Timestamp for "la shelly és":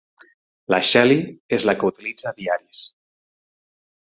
0.73-1.67